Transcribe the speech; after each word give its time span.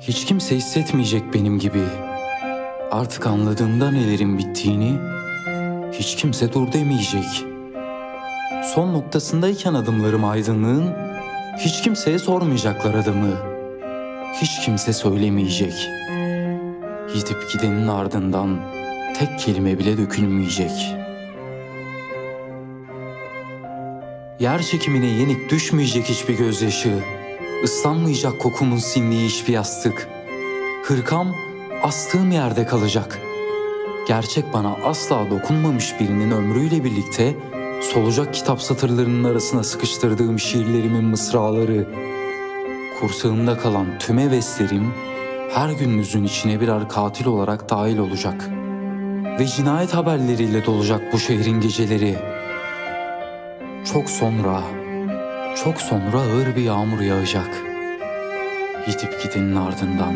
Hiç 0.00 0.24
kimse 0.24 0.56
hissetmeyecek 0.56 1.34
benim 1.34 1.58
gibi. 1.58 1.82
Artık 2.90 3.26
anladığımda 3.26 3.90
nelerin 3.90 4.38
bittiğini 4.38 4.98
hiç 5.92 6.16
kimse 6.16 6.52
dur 6.52 6.72
demeyecek. 6.72 7.44
Son 8.74 8.92
noktasındayken 8.92 9.74
adımlarım 9.74 10.24
aydınlığın 10.24 10.94
hiç 11.58 11.82
kimseye 11.82 12.18
sormayacaklar 12.18 12.94
adımı. 12.94 13.32
Hiç 14.42 14.64
kimse 14.64 14.92
söylemeyecek. 14.92 15.88
Yitip 17.14 17.52
gidenin 17.52 17.88
ardından 17.88 18.60
tek 19.18 19.38
kelime 19.38 19.78
bile 19.78 19.98
dökülmeyecek. 19.98 20.94
Yer 24.40 24.62
çekimine 24.62 25.06
yenik 25.06 25.50
düşmeyecek 25.50 26.04
hiçbir 26.04 26.38
gözyaşı. 26.38 27.17
Islanmayacak 27.62 28.38
kokumun 28.38 28.76
sindiği 28.76 29.28
hiçbir 29.28 29.52
yastık. 29.52 30.08
Hırkam 30.82 31.34
astığım 31.82 32.30
yerde 32.30 32.66
kalacak. 32.66 33.18
Gerçek 34.08 34.52
bana 34.52 34.76
asla 34.84 35.30
dokunmamış 35.30 36.00
birinin 36.00 36.30
ömrüyle 36.30 36.84
birlikte 36.84 37.34
solacak 37.80 38.34
kitap 38.34 38.62
satırlarının 38.62 39.24
arasına 39.24 39.62
sıkıştırdığım 39.62 40.38
şiirlerimin 40.38 41.04
mısraları. 41.04 41.88
Kursağımda 43.00 43.58
kalan 43.58 43.86
tüm 43.98 44.18
heveslerim 44.18 44.94
her 45.50 45.70
gününüzün 45.70 46.24
içine 46.24 46.60
birer 46.60 46.88
katil 46.88 47.26
olarak 47.26 47.70
dahil 47.70 47.98
olacak. 47.98 48.48
Ve 49.38 49.46
cinayet 49.46 49.94
haberleriyle 49.94 50.66
dolacak 50.66 51.12
bu 51.12 51.18
şehrin 51.18 51.60
geceleri. 51.60 52.16
Çok 53.92 54.10
sonra, 54.10 54.62
çok 55.64 55.80
sonra 55.80 56.20
ağır 56.20 56.56
bir 56.56 56.62
yağmur 56.62 57.00
yağacak. 57.00 57.62
Yitip 58.86 59.22
gidenin 59.22 59.56
ardından. 59.56 60.14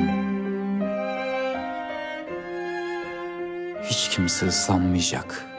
Hiç 3.83 4.09
kimse 4.09 4.47
ıslanmayacak.'' 4.47 5.52